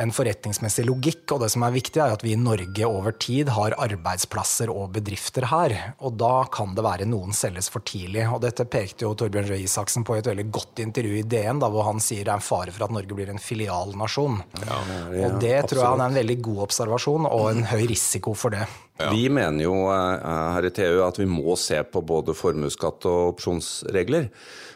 en 0.00 0.12
forretningsmessig 0.14 0.84
logikk. 0.88 1.24
Og 1.34 1.44
det 1.44 1.50
som 1.54 1.64
er 1.66 1.74
viktig, 1.74 2.00
er 2.02 2.14
at 2.14 2.24
vi 2.24 2.34
i 2.34 2.40
Norge 2.40 2.88
over 2.88 3.14
tid 3.20 3.52
har 3.54 3.76
arbeidsplasser 3.80 4.72
og 4.72 4.94
bedrifter 4.96 5.48
her. 5.50 5.76
Og 6.04 6.16
da 6.20 6.46
kan 6.52 6.74
det 6.76 6.84
være 6.86 7.08
noen 7.08 7.36
selges 7.36 7.70
for 7.72 7.84
tidlig. 7.86 8.26
Og 8.28 8.42
dette 8.44 8.66
pekte 8.70 9.06
jo 9.06 9.14
Torbjørn 9.18 9.50
Røe 9.52 9.62
Isaksen 9.64 10.06
på 10.06 10.16
i 10.18 10.22
et 10.22 10.30
veldig 10.30 10.48
godt 10.54 10.82
intervju 10.84 11.20
i 11.20 11.26
DN, 11.26 11.62
da, 11.62 11.70
hvor 11.72 11.88
han 11.88 12.02
sier 12.02 12.24
det 12.24 12.34
er 12.34 12.40
en 12.40 12.48
fare 12.48 12.74
for 12.74 12.86
at 12.86 12.94
Norge 12.94 13.18
blir 13.18 13.30
en 13.32 13.42
filialnasjon. 13.42 14.40
Ja, 14.64 14.80
ja, 14.90 15.28
og 15.28 15.38
det 15.42 15.56
tror 15.70 15.84
jeg 15.84 15.92
er 15.92 16.08
en 16.08 16.22
veldig 16.22 16.40
god 16.48 16.64
observasjon, 16.68 17.30
og 17.30 17.50
en 17.52 17.68
høy 17.70 17.84
risiko 17.90 18.34
for 18.38 18.54
det. 18.54 18.66
Ja. 18.94 19.08
Vi 19.10 19.26
mener 19.26 19.64
jo 19.64 19.74
eh, 19.90 20.26
her 20.54 20.68
i 20.68 20.70
TU 20.70 21.00
at 21.02 21.18
vi 21.18 21.26
må 21.26 21.56
se 21.58 21.80
på 21.82 22.02
både 22.06 22.34
formuesskatt 22.38 23.06
og 23.10 23.32
opsjonsregler. 23.32 24.28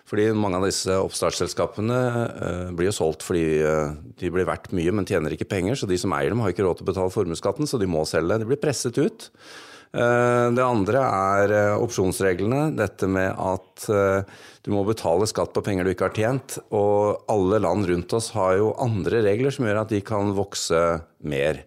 Fordi 0.09 0.25
mange 0.35 0.59
av 0.59 0.67
disse 0.67 0.97
oppstartsselskapene 0.99 2.01
eh, 2.25 2.73
blir 2.75 2.91
jo 2.91 2.97
solgt 2.97 3.23
fordi 3.27 3.61
eh, 3.63 3.95
de 4.19 4.33
blir 4.35 4.49
verdt 4.49 4.73
mye, 4.75 4.95
men 4.95 5.07
tjener 5.07 5.37
ikke 5.37 5.51
penger. 5.53 5.79
Så 5.79 5.87
de 5.91 6.01
som 6.01 6.17
eier 6.17 6.35
dem, 6.35 6.43
har 6.43 6.51
ikke 6.55 6.67
råd 6.67 6.81
til 6.81 6.89
å 6.89 6.91
betale 6.91 7.15
formuesskatten, 7.15 7.71
så 7.71 7.79
de 7.79 7.91
må 7.91 8.03
selge. 8.11 8.41
De 8.43 8.51
blir 8.51 8.63
presset 8.63 8.99
ut. 8.99 9.31
Det 9.89 10.61
andre 10.61 11.01
er 11.01 11.53
opsjonsreglene. 11.81 12.75
Dette 12.77 13.07
med 13.09 13.31
at 13.41 13.87
du 13.89 14.69
må 14.75 14.83
betale 14.85 15.25
skatt 15.31 15.55
på 15.57 15.63
penger 15.65 15.89
du 15.89 15.95
ikke 15.95 16.11
har 16.11 16.19
tjent. 16.19 16.59
Og 16.77 17.25
alle 17.33 17.63
land 17.65 17.89
rundt 17.89 18.13
oss 18.19 18.29
har 18.37 18.59
jo 18.61 18.75
andre 18.85 19.23
regler 19.25 19.55
som 19.55 19.65
gjør 19.65 19.81
at 19.87 19.95
de 19.95 20.03
kan 20.05 20.35
vokse 20.37 20.83
mer. 21.25 21.63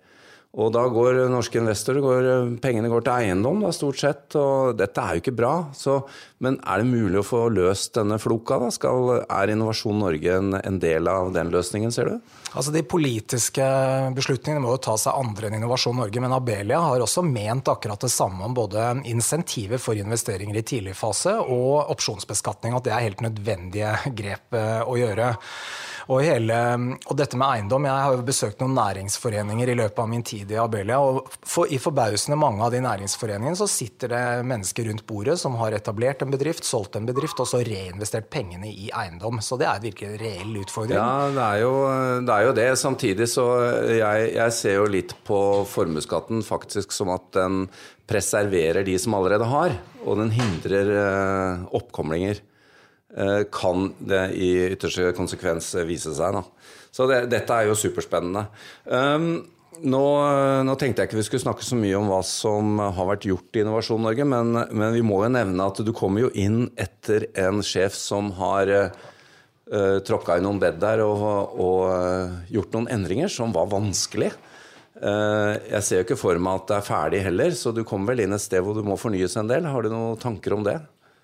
Og 0.59 0.67
da 0.75 0.81
går 0.91 1.29
norske 1.31 1.61
investorer, 1.61 2.03
går, 2.03 2.25
pengene 2.59 2.89
går 2.91 3.05
til 3.05 3.13
eiendom 3.13 3.61
da, 3.63 3.69
stort 3.71 4.01
sett, 4.01 4.35
og 4.35 4.73
dette 4.75 4.99
er 4.99 5.15
jo 5.15 5.21
ikke 5.21 5.33
bra. 5.37 5.51
Så, 5.71 6.01
men 6.43 6.57
er 6.67 6.81
det 6.81 6.89
mulig 6.89 7.21
å 7.21 7.23
få 7.23 7.45
løst 7.55 7.95
denne 7.95 8.17
floka? 8.19 8.57
da? 8.59 8.67
Skal, 8.75 9.13
er 9.23 9.53
Innovasjon 9.53 10.01
Norge 10.03 10.33
en, 10.41 10.57
en, 10.59 10.79
del 10.83 11.07
av 11.07 11.31
den 11.31 11.53
løsningen, 11.53 11.93
ser 11.95 12.11
du? 12.11 12.33
Altså 12.51 12.73
De 12.75 12.83
politiske 12.83 13.63
beslutningene 14.17 14.65
må 14.65 14.73
jo 14.75 14.81
ta 14.89 14.97
seg 14.99 15.15
andre 15.15 15.47
enn 15.47 15.55
Innovasjon 15.61 15.95
Norge, 16.01 16.19
men 16.19 16.35
Abelia 16.35 16.81
har 16.83 17.05
også 17.05 17.23
ment 17.23 17.71
akkurat 17.71 18.03
det 18.03 18.11
samme 18.11 18.43
om 18.49 18.57
både 18.57 18.89
insentiver 19.07 19.79
for 19.79 19.95
investeringer 19.95 20.59
i 20.59 20.65
tidlig 20.67 20.97
fase 20.99 21.37
og 21.45 21.93
opsjonsbeskatning, 21.95 22.75
at 22.75 22.89
det 22.89 22.97
er 22.97 23.07
helt 23.07 23.23
nødvendige 23.23 23.95
grep 24.19 24.59
eh, 24.59 24.83
å 24.83 24.99
gjøre. 24.99 25.31
Og, 26.07 26.21
hele, 26.25 26.57
og, 27.05 27.13
dette 27.19 27.37
med 27.37 27.47
eiendom 27.47 27.85
Jeg 27.85 28.05
har 28.05 28.15
jo 28.15 28.25
besøkt 28.25 28.61
noen 28.63 28.73
næringsforeninger 28.77 29.71
i 29.71 29.77
løpet 29.77 30.01
av 30.03 30.09
min 30.09 30.25
tid 30.25 30.51
i 30.53 30.59
Abelia. 30.61 30.99
og 30.99 31.29
for, 31.41 31.69
I 31.69 31.79
forbausende 31.81 32.39
mange 32.39 32.63
av 32.65 32.73
de 32.73 32.81
næringsforeningene 32.83 33.59
så 33.59 33.67
sitter 33.69 34.13
det 34.13 34.23
mennesker 34.49 34.89
rundt 34.89 35.05
bordet 35.07 35.37
som 35.41 35.57
har 35.61 35.75
etablert 35.77 36.23
en 36.25 36.33
bedrift, 36.33 36.65
solgt 36.67 36.97
en 36.99 37.07
bedrift 37.09 37.39
og 37.43 37.49
så 37.49 37.61
reinvestert 37.65 38.29
pengene 38.33 38.71
i 38.71 38.89
eiendom. 38.89 39.41
Så 39.43 39.59
det 39.61 39.69
er 39.69 39.83
virkelig 39.83 40.11
en 40.11 40.19
reell 40.21 40.59
utfordring. 40.63 40.97
Ja, 40.97 41.29
det 41.35 41.47
er 41.47 41.63
jo 41.63 41.73
det. 42.25 42.35
Er 42.35 42.47
jo 42.47 42.53
det. 42.57 42.69
Samtidig 42.81 43.27
så 43.29 43.47
jeg, 43.91 44.29
jeg 44.35 44.57
ser 44.57 44.77
jo 44.79 44.89
litt 44.89 45.15
på 45.27 45.39
formuesskatten 45.69 46.41
faktisk 46.45 46.93
som 46.95 47.11
at 47.13 47.27
den 47.35 47.65
preserverer 48.11 48.85
de 48.87 48.97
som 48.99 49.15
allerede 49.15 49.47
har, 49.47 49.75
og 50.03 50.19
den 50.19 50.31
hindrer 50.35 50.95
eh, 50.99 51.67
oppkomlinger. 51.77 52.41
Eh, 53.17 53.43
kan 53.51 53.89
det 53.99 54.31
i 54.39 54.51
ytterste 54.71 55.11
konsekvens 55.17 55.73
vise 55.87 56.13
seg. 56.15 56.37
Da. 56.37 56.43
Så 56.95 57.07
det, 57.09 57.25
dette 57.31 57.55
er 57.55 57.67
jo 57.67 57.75
superspennende. 57.75 58.45
Um, 58.87 59.33
nå, 59.81 60.03
nå, 60.63 60.75
tenkte 60.79 61.03
jeg 61.03 61.09
ikke 61.09 61.19
vi 61.19 61.25
skulle 61.27 61.43
snakke 61.43 61.65
så 61.65 61.75
mye 61.79 61.97
om 61.97 62.07
hva 62.11 62.21
som 62.27 62.79
har 62.79 63.09
vært 63.09 63.27
gjort 63.27 63.57
i 63.57 63.63
Innovasjon 63.63 64.03
Norge, 64.05 64.27
men, 64.27 64.53
men 64.53 64.95
vi 64.95 65.03
må 65.03 65.23
jo 65.25 65.31
nevne 65.33 65.67
at 65.67 65.81
du 65.83 65.91
kommer 65.95 66.27
jo 66.27 66.29
inn 66.37 66.69
etter 66.79 67.27
en 67.39 67.63
sjef 67.65 67.97
som 67.97 68.29
har 68.37 68.71
uh, 68.71 69.97
tråkka 70.07 70.37
i 70.37 70.45
noen 70.45 70.61
bed 70.61 70.79
der 70.83 71.03
og, 71.03 71.25
og 71.55 71.81
uh, 71.89 72.39
gjort 72.51 72.77
noen 72.77 72.91
endringer 72.93 73.31
som 73.31 73.55
var 73.55 73.71
vanskelig. 73.71 74.31
Uh, 75.01 75.57
jeg 75.71 75.83
ser 75.87 76.01
jo 76.01 76.05
ikke 76.05 76.19
for 76.19 76.39
meg 76.39 76.61
at 76.61 76.69
det 76.69 76.77
er 76.77 76.89
ferdig 76.91 77.25
heller, 77.25 77.55
så 77.57 77.73
du 77.75 77.83
kommer 77.87 78.13
vel 78.13 78.27
inn 78.27 78.37
et 78.37 78.43
sted 78.43 78.61
hvor 78.63 78.77
du 78.77 78.85
må 78.85 78.99
fornyes 79.01 79.39
en 79.39 79.49
del. 79.49 79.67
Har 79.71 79.83
du 79.83 79.91
noen 79.91 80.19
tanker 80.21 80.55
om 80.55 80.67
det? 80.67 80.77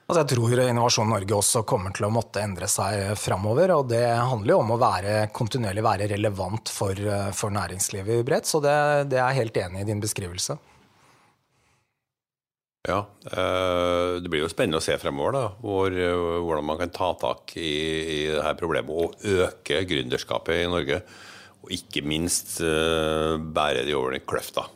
Altså 0.08 0.22
jeg 0.22 0.30
tror 0.38 0.62
Innovasjon 0.64 1.10
Norge 1.12 1.36
også 1.36 1.66
kommer 1.68 1.92
til 1.92 2.06
å 2.08 2.14
måtte 2.16 2.40
endre 2.40 2.70
seg 2.72 3.12
framover. 3.20 3.74
Og 3.76 3.90
det 3.92 4.06
handler 4.08 4.54
jo 4.54 4.62
om 4.62 4.72
å 4.72 4.80
være, 4.80 5.18
kontinuerlig 5.36 5.84
være 5.84 6.08
relevant 6.14 6.72
for, 6.72 6.96
for 7.36 7.52
næringslivet 7.52 8.24
bredt. 8.28 8.48
Så 8.48 8.64
det, 8.64 8.78
det, 9.12 9.20
er 9.20 9.34
jeg 9.34 9.42
helt 9.42 9.60
enig 9.66 9.84
i 9.84 9.90
din 9.90 10.04
beskrivelse. 10.04 10.56
Ja, 12.88 13.02
eh, 13.28 14.14
Det 14.24 14.32
blir 14.32 14.46
jo 14.46 14.52
spennende 14.54 14.80
å 14.80 14.86
se 14.86 14.96
fremover 15.02 15.36
da, 15.36 15.44
hvor, 15.60 15.92
hvordan 15.92 16.70
man 16.70 16.80
kan 16.80 16.96
ta 16.96 17.12
tak 17.20 17.58
i, 17.60 17.68
i 17.68 18.20
dette 18.32 18.56
problemet 18.62 18.96
og 18.96 19.28
øke 19.28 19.84
gründerskapet 19.92 20.64
i 20.64 20.72
Norge. 20.72 21.02
Og 21.68 21.76
ikke 21.76 22.08
minst 22.08 22.62
eh, 22.64 23.36
bære 23.36 23.84
de 23.84 24.00
over 24.00 24.16
den 24.16 24.24
kløfta. 24.24 24.70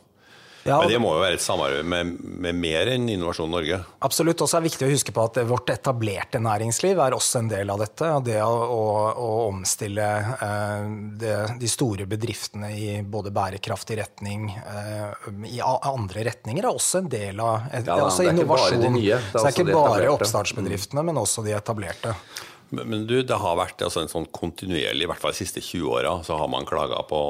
Ja, 0.64 0.78
Men 0.78 0.88
det 0.92 0.98
må 1.02 1.10
jo 1.16 1.22
være 1.22 1.34
et 1.34 1.42
samarbeid 1.42 1.86
med, 1.90 2.12
med, 2.22 2.54
mer 2.54 2.90
enn 2.92 3.08
Innovasjon 3.10 3.50
Norge? 3.50 3.80
Absolutt. 4.06 4.44
Og 4.44 4.50
så 4.50 4.58
er 4.58 4.62
det 4.62 4.70
viktig 4.70 4.86
å 4.86 4.90
huske 4.92 5.14
på 5.14 5.24
at 5.26 5.40
vårt 5.48 5.72
etablerte 5.74 6.38
næringsliv 6.42 7.00
er 7.02 7.16
også 7.16 7.42
en 7.42 7.50
del 7.50 7.72
av 7.74 7.82
dette. 7.82 8.10
og 8.14 8.22
Det 8.28 8.38
å, 8.44 8.52
å, 8.76 8.84
å 9.10 9.30
omstille 9.48 10.06
eh, 10.36 10.86
det, 11.18 11.34
de 11.58 11.70
store 11.70 12.06
bedriftene 12.10 12.70
i 12.78 12.86
både 13.02 13.34
bærekraftig 13.34 13.98
retning 14.04 14.48
eh, 14.54 15.28
i 15.50 15.58
andre 15.62 16.28
retninger 16.30 16.62
er 16.62 16.70
også 16.70 17.02
en 17.02 17.10
del 17.10 17.42
av 17.42 17.66
et, 17.72 17.82
ja, 17.82 17.88
det 17.88 17.98
er 17.98 18.06
også 18.06 18.22
det 18.22 18.30
er 18.30 18.36
innovasjon. 18.36 18.86
De 18.86 18.94
nye, 19.00 19.18
det 19.18 19.18
er 19.18 19.34
så 19.34 19.42
det 19.42 19.52
er 19.52 19.58
ikke 19.58 19.78
bare 19.82 20.14
oppstartsbedriftene, 20.14 21.06
men 21.10 21.22
også 21.22 21.42
de 21.46 21.56
etablerte. 21.58 22.14
Men 22.72 23.06
du, 23.08 23.18
det 23.26 23.36
har 23.36 23.58
vært 23.58 23.82
altså, 23.84 24.02
en 24.02 24.10
sånn 24.12 24.28
kontinuerlig, 24.32 25.04
i 25.04 25.10
hvert 25.10 25.20
fall 25.20 25.34
de 25.34 25.42
siste 25.42 25.60
20 25.60 25.90
åra, 25.92 26.14
så 26.24 26.38
har 26.40 26.48
man 26.48 26.68
klaga 26.68 27.02
på, 27.08 27.20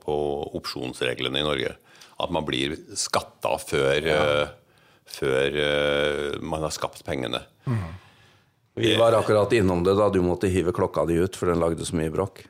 på 0.00 0.16
opsjonsreglene 0.56 1.42
i 1.42 1.46
Norge 1.46 1.74
at 2.16 2.32
man 2.32 2.46
blir 2.48 2.76
skatta 2.96 3.56
før, 3.60 4.06
ja. 4.08 4.20
uh, 4.24 4.86
før 5.18 5.58
uh, 5.60 6.38
man 6.40 6.64
har 6.64 6.72
skapt 6.72 7.04
pengene. 7.04 7.42
Mm. 7.68 7.82
Vi 8.78 8.96
var 8.96 9.12
akkurat 9.12 9.52
innom 9.52 9.84
det 9.84 9.94
da 9.96 10.10
du 10.12 10.18
måtte 10.20 10.50
hive 10.52 10.72
klokka 10.72 11.06
di 11.08 11.14
ut, 11.16 11.36
for 11.36 11.48
den 11.48 11.62
lagde 11.62 11.84
så 11.88 11.96
mye 11.96 12.10
bråk. 12.12 12.42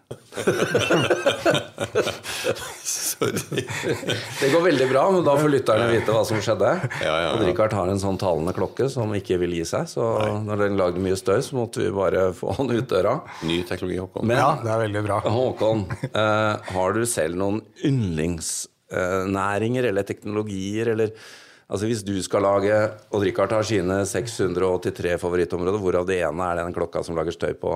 Sorry. 2.82 3.62
Det 4.40 4.50
går 4.50 4.64
veldig 4.64 4.88
bra, 4.90 5.04
men 5.14 5.22
da 5.24 5.36
får 5.38 5.52
lytterne 5.54 5.86
vite 5.92 6.10
hva 6.10 6.24
som 6.26 6.40
skjedde. 6.42 6.72
Ja, 7.04 7.12
ja, 7.14 7.20
ja. 7.28 7.30
Richard 7.46 7.76
har 7.78 7.92
en 7.92 8.02
sånn 8.02 8.18
talende 8.18 8.56
klokke 8.56 8.90
som 8.90 9.14
ikke 9.14 9.38
vil 9.44 9.54
gi 9.60 9.62
seg, 9.70 9.86
så 9.92 10.08
Nei. 10.18 10.34
når 10.48 10.64
den 10.64 10.80
lagde 10.82 11.06
mye 11.06 11.14
støy, 11.20 11.38
så 11.46 11.60
måtte 11.60 11.84
vi 11.84 11.94
bare 11.94 12.32
få 12.34 12.58
den 12.58 12.74
ut 12.74 12.90
døra. 12.90 13.20
Ny 13.46 13.62
teknologi, 13.70 14.02
Håkon. 14.02 14.26
Men, 14.26 14.42
ja, 14.42 14.50
det 14.66 14.74
er 14.74 14.82
veldig 14.82 15.06
bra. 15.06 15.22
Håkon, 15.30 15.86
eh, 16.10 16.72
har 16.74 16.98
du 16.98 17.06
selv 17.06 17.38
noen 17.38 17.62
yndlingsnæringer 17.86 19.84
Eh, 19.86 19.90
eller 19.94 20.02
teknologier 20.10 20.90
eller 20.96 21.14
Altså 21.66 21.88
Hvis 21.90 22.04
du 22.06 22.14
skal 22.22 22.44
lage 22.46 22.74
Odd 23.10 23.24
Rikard 23.26 23.54
har 23.56 23.66
sine 23.66 23.98
683 24.06 25.16
favorittområder, 25.18 25.82
hvorav 25.82 26.06
det 26.06 26.20
ene 26.22 26.50
er 26.50 26.60
den 26.62 26.76
klokka 26.76 27.02
som 27.02 27.18
lager 27.18 27.34
støy 27.34 27.56
på, 27.58 27.72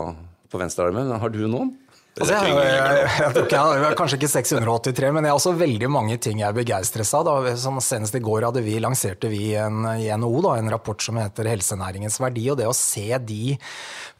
på 0.50 0.60
venstrearmen. 0.60 1.10
Har 1.10 1.32
du 1.34 1.42
noen? 1.50 1.72
Altså, 2.20 2.34
jeg, 2.36 2.52
jeg, 2.52 3.04
jeg, 3.16 3.44
jeg, 3.48 3.84
har 3.86 3.94
kanskje 3.96 4.18
ikke 4.18 4.28
683, 4.28 5.08
men 5.16 5.24
jeg 5.24 5.32
har 5.32 5.38
også 5.38 5.54
veldig 5.56 5.88
mange 5.88 6.18
ting 6.20 6.42
jeg 6.42 6.50
er 6.50 6.56
begeistres 6.56 7.12
av. 7.16 7.24
Da. 7.24 7.54
Som 7.56 7.78
senest 7.80 8.16
i 8.18 8.20
går 8.20 8.44
vi, 8.60 8.76
lanserte 8.82 9.30
vi 9.32 9.54
en, 9.56 9.86
i 9.96 10.10
NHO 10.20 10.42
da, 10.44 10.56
en 10.60 10.68
rapport 10.72 11.00
som 11.00 11.16
heter 11.16 11.48
'Helsenæringens 11.48 12.20
verdi'. 12.20 12.50
og 12.52 12.58
Det 12.60 12.66
å 12.68 12.76
se 12.76 13.06
de, 13.24 13.56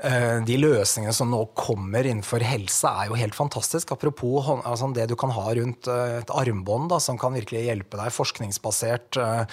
eh, 0.00 0.38
de 0.46 0.56
løsningene 0.56 1.12
som 1.12 1.28
nå 1.28 1.42
kommer 1.52 2.08
innenfor 2.08 2.40
helse, 2.40 2.88
er 2.88 3.10
jo 3.10 3.20
helt 3.20 3.36
fantastisk. 3.36 3.92
Apropos 3.92 4.48
altså, 4.64 4.88
det 4.96 5.08
du 5.10 5.16
kan 5.16 5.34
ha 5.36 5.52
rundt 5.60 5.86
eh, 5.86 6.20
et 6.22 6.32
armbånd 6.32 6.96
som 7.04 7.20
kan 7.20 7.36
virkelig 7.36 7.66
hjelpe 7.68 8.00
deg. 8.00 8.14
Forskningsbasert, 8.16 9.20
eh, 9.20 9.44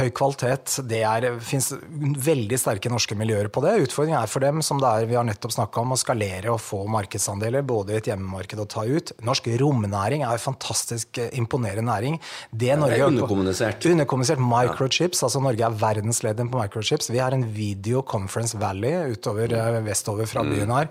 høy 0.00 0.10
kvalitet. 0.10 0.80
Det 0.82 1.06
fins 1.46 1.70
veldig 2.02 2.58
sterke 2.58 2.90
norske 2.90 3.14
miljøer 3.14 3.46
på 3.46 3.62
det. 3.62 3.78
Utfordringen 3.86 4.18
er 4.18 4.26
for 4.26 4.42
dem, 4.42 4.58
som 4.62 4.82
det 4.82 4.90
er 4.90 5.06
vi 5.06 5.14
har 5.14 5.24
nettopp 5.24 5.54
snakka 5.54 5.86
om, 5.86 5.94
å 5.94 6.02
skalere 6.02 6.50
og 6.50 6.60
få 6.60 6.82
markedsandeler 6.90 7.62
både 7.62 7.75
i 7.92 7.98
et 7.98 8.08
hjemmemarked 8.10 8.60
å 8.62 8.66
ta 8.70 8.84
ut. 8.88 9.12
Norsk 9.26 9.48
romnæring 9.60 10.24
er 10.24 10.36
en 10.36 10.42
fantastisk 10.42 11.20
eh, 11.22 11.30
imponerende 11.38 11.86
næring. 11.90 12.18
Det, 12.50 12.72
Norge, 12.78 12.96
det 12.96 13.02
er 13.02 13.10
underkommunisert. 13.10 13.88
Underkommunisert 13.90 14.42
microchips. 14.42 15.22
Altså 15.26 15.42
Norge 15.44 15.66
er 15.66 15.78
verdensledende 15.80 16.52
på 16.52 16.60
microchips. 16.60 17.10
Vi 17.12 17.20
har 17.22 17.36
en 17.36 17.44
Video 17.54 18.02
Conference 18.06 18.58
Valley 18.60 19.12
utover, 19.16 19.52
mm. 19.52 19.86
vestover 19.86 20.30
fra 20.30 20.44
mm. 20.44 20.52
byen 20.54 20.74
her. 20.76 20.90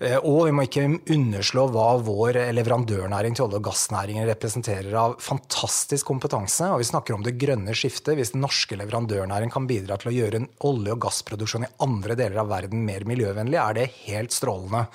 Eh, 0.00 0.18
og 0.18 0.44
vi 0.48 0.54
må 0.56 0.66
ikke 0.68 0.86
underslå 1.14 1.68
hva 1.74 1.88
vår 2.04 2.40
leverandørnæring 2.56 3.36
til 3.38 3.48
olje- 3.48 3.62
og 3.62 3.68
gassnæringen 3.70 4.28
representerer 4.28 4.94
av 4.98 5.16
fantastisk 5.22 6.08
kompetanse. 6.08 6.70
Og 6.72 6.82
vi 6.82 6.90
snakker 6.90 7.16
om 7.16 7.24
det 7.26 7.36
grønne 7.40 7.76
skiftet. 7.76 8.16
Hvis 8.18 8.34
den 8.34 8.44
norske 8.44 8.78
leverandørnæringen 8.78 9.52
kan 9.54 9.68
bidra 9.70 9.98
til 10.00 10.12
å 10.12 10.16
gjøre 10.18 10.42
en 10.42 10.50
olje- 10.68 10.94
og 10.94 11.02
gassproduksjon 11.06 11.66
i 11.68 11.72
andre 11.84 12.18
deler 12.18 12.42
av 12.42 12.52
verden 12.52 12.84
mer 12.86 13.06
miljøvennlig, 13.08 13.58
er 13.60 13.76
det 13.78 13.88
helt 14.06 14.34
strålende. 14.34 14.86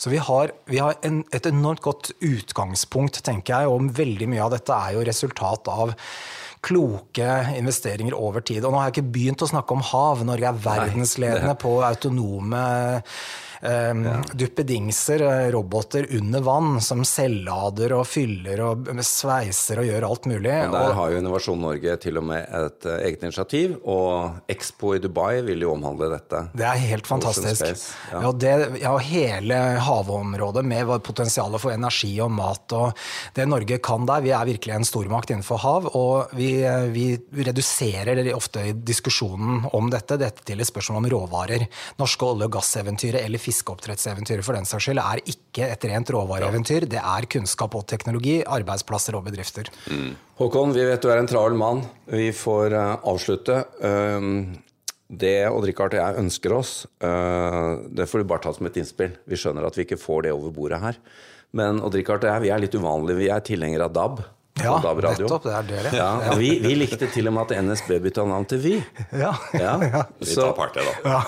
Så 0.00 0.12
vi 0.12 0.20
har, 0.22 0.54
vi 0.70 0.80
har 0.82 0.98
en, 1.06 1.22
et 1.34 1.46
enormt 1.50 1.82
godt 1.84 2.12
utgangspunkt, 2.22 3.22
tenker 3.26 3.64
jeg, 3.64 3.70
og 3.70 3.90
veldig 3.96 4.30
mye 4.30 4.44
av 4.44 4.54
dette 4.54 4.76
er 4.76 4.96
jo 4.96 5.06
resultat 5.08 5.70
av 5.72 5.94
kloke 6.64 7.28
investeringer 7.56 8.16
over 8.16 8.44
tid. 8.44 8.64
Og 8.64 8.72
nå 8.72 8.80
har 8.80 8.90
jeg 8.90 8.98
ikke 8.98 9.12
begynt 9.16 9.44
å 9.44 9.50
snakke 9.50 9.76
om 9.76 9.84
hav. 9.90 10.24
Norge 10.28 10.50
er 10.50 10.64
verdensledende 10.66 11.56
på 11.60 11.78
autonome 11.86 12.64
um, 13.60 14.04
ja. 14.04 14.16
duppedingser, 14.32 15.20
eh, 15.20 15.50
roboter 15.54 16.06
under 16.16 16.40
vann, 16.40 16.80
som 16.80 17.04
selvlader 17.04 17.94
og 17.96 18.06
fyller 18.08 18.62
og 18.64 18.90
sveiser 19.06 19.82
og 19.82 19.88
gjør 19.90 20.06
alt 20.10 20.28
mulig. 20.30 20.52
Men 20.52 20.76
der 20.76 20.96
har 20.98 21.12
jo 21.12 21.20
Innovasjon 21.20 21.60
Norge 21.60 21.96
til 22.02 22.20
og 22.20 22.26
med 22.30 22.46
et 22.46 22.88
uh, 22.88 22.96
eget 22.98 23.24
initiativ, 23.26 23.76
og 23.84 24.50
Expo 24.50 24.94
i 24.96 25.02
Dubai 25.02 25.40
vil 25.46 25.66
jo 25.66 25.74
omhandle 25.74 26.10
dette. 26.14 26.44
Det 26.56 26.66
er 26.66 26.82
helt 26.86 27.08
fantastisk. 27.10 27.66
Ja. 28.10 28.22
Ja, 28.24 28.32
det, 28.32 28.54
ja, 28.82 28.94
hele 29.04 29.58
havområdet 29.84 30.64
med 30.66 30.90
potensialet 31.06 31.62
for 31.62 31.74
energi 31.74 32.12
og 32.22 32.32
mat 32.34 32.72
og 32.76 32.98
det 33.36 33.46
Norge 33.48 33.78
kan 33.82 34.06
der. 34.08 34.24
Vi 34.24 34.32
er 34.34 34.48
virkelig 34.48 34.74
en 34.76 34.86
stormakt 34.86 35.32
innenfor 35.32 35.60
hav, 35.62 35.88
og 35.96 36.34
vi, 36.36 36.62
eh, 36.64 36.88
vi 36.92 37.06
reduserer 37.46 38.20
ofte 38.34 38.64
i 38.70 38.72
diskusjonen 38.72 39.66
om 39.76 39.90
dette, 39.92 40.18
dette 40.20 40.44
til 40.46 40.60
et 40.60 40.68
spørsmål 40.68 41.02
om 41.02 41.10
råvarer. 41.14 41.66
Norske 42.00 42.26
olje- 42.26 42.48
og 42.48 42.54
gasseventyret 42.58 43.24
eller 43.24 43.42
fiskeoppdrettseventyret 43.50 44.46
for 44.46 44.56
den 44.56 44.68
saks 44.68 44.86
skyld 44.86 45.02
er 45.02 45.22
ikke 45.28 45.68
et 45.74 45.86
rent 45.90 46.14
råvareeventyr. 46.14 46.86
Det 46.90 47.00
er 47.02 47.28
kunnskap 47.30 47.76
og 47.78 47.86
teknologi, 47.90 48.40
arbeidsplasser 48.46 49.18
og 49.18 49.26
bedrifter. 49.28 49.70
Mm. 49.90 50.14
Håkon, 50.40 50.74
vi 50.76 50.86
vet 50.88 51.02
du 51.02 51.10
er 51.10 51.20
en 51.20 51.30
travel 51.30 51.58
mann. 51.58 51.84
Vi 52.10 52.30
får 52.36 52.76
uh, 52.76 52.96
avslutte. 53.10 53.62
Um, 53.82 54.50
det 55.10 55.48
Odd-Rikard 55.50 55.96
og 55.96 55.98
jeg 56.04 56.22
ønsker 56.22 56.52
oss, 56.54 56.74
uh, 57.02 57.82
det 57.90 58.06
får 58.06 58.22
du 58.22 58.30
bare 58.30 58.44
ta 58.44 58.54
som 58.54 58.68
et 58.70 58.78
innspill. 58.78 59.16
Vi 59.26 59.38
skjønner 59.40 59.66
at 59.66 59.78
vi 59.78 59.86
ikke 59.86 59.98
får 60.00 60.28
det 60.28 60.34
over 60.36 60.54
bordet 60.54 60.82
her. 60.84 61.00
Men 61.56 61.82
Odd-Rikard 61.82 62.24
og 62.24 62.30
jeg 62.30 62.46
vi 62.46 62.52
er 62.54 62.62
litt 62.62 62.76
uvanlige. 62.78 63.18
Vi 63.18 63.32
er 63.34 63.42
tilhengere 63.46 63.90
av 63.90 63.96
DAB. 63.96 64.22
Ja, 64.64 64.76
nettopp. 64.80 65.44
Det 65.44 65.52
er 65.56 65.68
dere. 65.68 65.92
Ja. 65.96 66.34
Vi, 66.38 66.52
vi, 66.62 66.74
likte 66.78 67.08
til 67.10 67.30
og 67.30 67.36
med 67.36 67.50
at 67.50 67.64
NSB 67.64 67.92
bytta 68.06 68.24
navn 68.28 68.46
til 68.50 68.62
Vy. 68.62 68.74
Ja. 69.16 69.32
ja. 69.64 69.76
Vi 70.20 70.34
tar 70.34 70.54
part, 70.56 70.76
det, 70.76 70.86
da. 71.04 71.20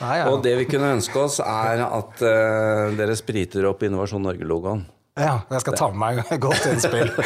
Ja. 0.00 0.28
Og 0.30 0.42
det 0.44 0.54
vi 0.62 0.68
kunne 0.70 0.94
ønske 0.98 1.24
oss, 1.24 1.40
er 1.44 1.84
at 1.86 2.22
uh, 2.24 2.96
dere 2.98 3.16
spriter 3.18 3.68
opp 3.70 3.84
Innovasjon 3.86 4.24
Norge-logoen. 4.24 4.86
Ja, 5.18 5.40
jeg 5.50 5.64
skal 5.64 5.78
ta 5.78 5.88
med 5.90 6.20
meg 6.20 6.42
godt 6.42 6.68
innspill. 6.70 7.10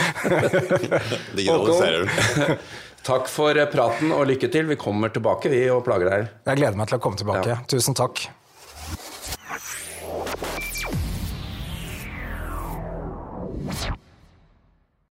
takk 3.08 3.28
for 3.28 3.58
praten 3.72 4.14
og 4.16 4.28
lykke 4.30 4.48
til. 4.52 4.70
Vi 4.72 4.78
kommer 4.80 5.12
tilbake, 5.12 5.52
vi, 5.52 5.66
og 5.72 5.84
plager 5.84 6.08
deg. 6.08 6.30
Jeg 6.48 6.62
gleder 6.62 6.78
meg 6.78 6.88
til 6.88 7.00
å 7.00 7.02
komme 7.04 7.20
tilbake. 7.20 7.58
Tusen 7.68 7.98
takk. 7.98 8.24